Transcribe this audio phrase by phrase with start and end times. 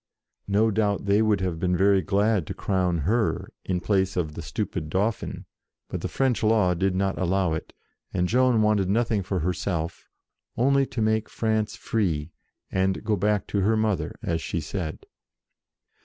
[0.47, 4.41] No doubt they would have been very glad to crown her, in place of the
[4.41, 5.45] stupid Dauphin,
[5.89, 7.71] but the French law did not allow it;
[8.11, 10.09] and Joan wanted nothing for herself,
[10.57, 12.31] only to make France free,
[12.71, 15.05] and go back to her mother, as she said.